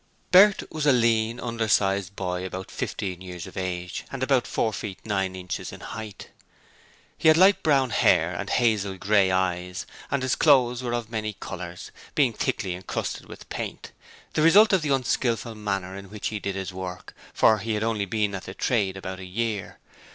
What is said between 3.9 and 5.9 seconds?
and about four feet nine inches in